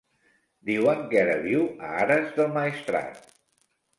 [0.69, 3.23] Diuen que ara viu a Ares del Maestrat.